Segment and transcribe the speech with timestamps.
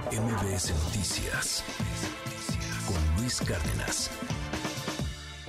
[0.00, 1.62] MBS Noticias
[2.86, 4.10] con Luis Cárdenas.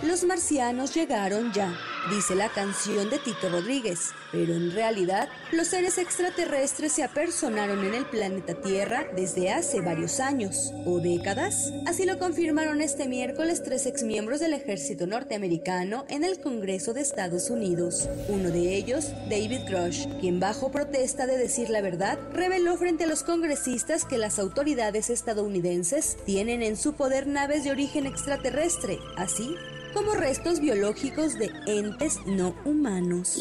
[0.02, 1.74] Los marcianos llegaron ya,
[2.10, 7.94] dice la canción de Tito Rodríguez, pero en realidad los seres extraterrestres se apersonaron en
[7.94, 11.72] el planeta Tierra desde hace varios años o décadas.
[11.86, 17.52] Así lo confirmaron este miércoles tres exmiembros del ejército norteamericano en el Congreso de Estados
[17.52, 18.10] Unidos.
[18.28, 23.08] Uno de ellos, David Grush, quien bajo protesta de decir la verdad, reveló frente a
[23.08, 29.56] los congresistas que las autoridades estadounidenses tienen en su poder naves de origen extraterrestre, así
[29.94, 33.38] como restos biológicos de entes no humanos.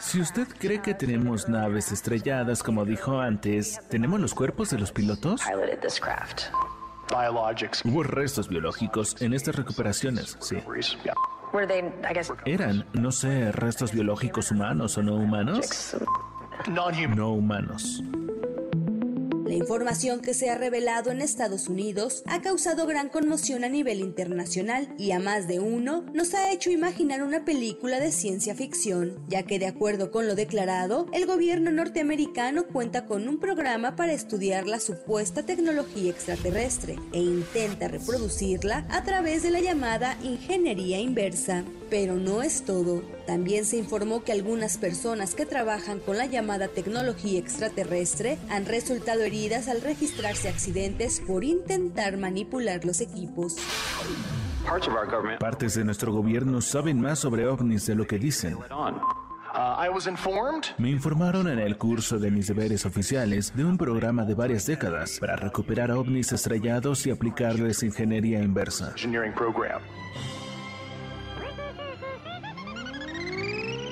[0.00, 4.92] Si usted cree que tenemos naves estrelladas, como dijo antes, ¿tenemos los cuerpos de los
[4.92, 5.42] pilotos?
[7.84, 10.56] Hubo restos biológicos en estas recuperaciones, sí.
[12.44, 15.96] Eran, no sé, restos biológicos humanos o no humanos.
[17.14, 18.02] No humanos.
[19.56, 24.00] La información que se ha revelado en Estados Unidos ha causado gran conmoción a nivel
[24.00, 29.18] internacional y a más de uno nos ha hecho imaginar una película de ciencia ficción,
[29.28, 34.12] ya que de acuerdo con lo declarado, el gobierno norteamericano cuenta con un programa para
[34.12, 41.64] estudiar la supuesta tecnología extraterrestre e intenta reproducirla a través de la llamada ingeniería inversa.
[41.88, 43.15] Pero no es todo.
[43.26, 49.22] También se informó que algunas personas que trabajan con la llamada tecnología extraterrestre han resultado
[49.22, 53.56] heridas al registrarse accidentes por intentar manipular los equipos.
[55.40, 58.56] Partes de nuestro gobierno saben más sobre ovnis de lo que dicen.
[60.78, 65.18] Me informaron en el curso de mis deberes oficiales de un programa de varias décadas
[65.18, 68.94] para recuperar ovnis estrellados y aplicarles ingeniería inversa.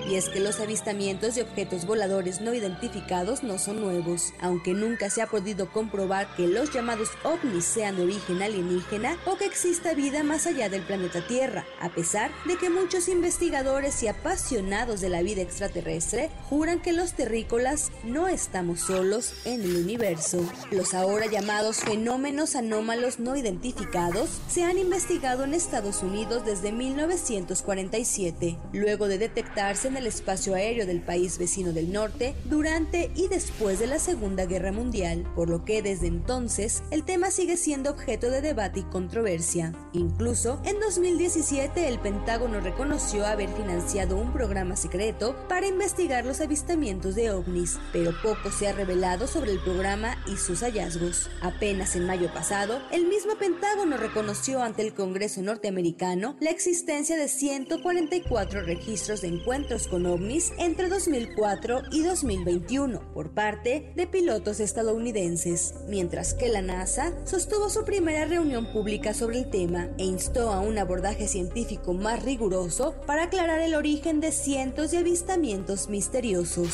[0.09, 5.09] Y es que los avistamientos de objetos voladores no identificados no son nuevos, aunque nunca
[5.09, 9.95] se ha podido comprobar que los llamados ovnis sean de origen alienígena o que exista
[9.95, 15.09] vida más allá del planeta Tierra, a pesar de que muchos investigadores y apasionados de
[15.09, 20.45] la vida extraterrestre juran que los terrícolas no estamos solos en el universo.
[20.71, 28.59] Los ahora llamados fenómenos anómalos no identificados se han investigado en Estados Unidos desde 1947,
[28.73, 33.87] luego de detectarse el espacio aéreo del país vecino del norte durante y después de
[33.87, 38.41] la Segunda Guerra Mundial, por lo que desde entonces el tema sigue siendo objeto de
[38.41, 39.73] debate y controversia.
[39.93, 47.15] Incluso en 2017 el Pentágono reconoció haber financiado un programa secreto para investigar los avistamientos
[47.15, 51.31] de ovnis, pero poco se ha revelado sobre el programa y sus hallazgos.
[51.43, 57.29] Apenas en mayo pasado, el mismo Pentágono reconoció ante el Congreso norteamericano la existencia de
[57.29, 65.75] 144 registros de encuentros con ovnis entre 2004 y 2021 por parte de pilotos estadounidenses,
[65.89, 70.61] mientras que la NASA sostuvo su primera reunión pública sobre el tema e instó a
[70.61, 76.69] un abordaje científico más riguroso para aclarar el origen de cientos de avistamientos misteriosos.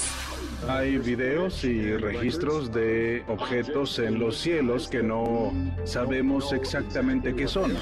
[0.69, 5.53] Hay videos y registros de objetos en los cielos que no
[5.85, 7.75] sabemos exactamente qué son.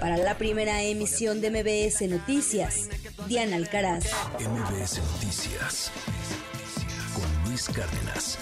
[0.00, 2.88] Para la primera emisión de MBS Noticias,
[3.26, 4.04] Diana Alcaraz.
[4.38, 5.90] MBS Noticias
[7.12, 8.38] con Luis Cárdenas.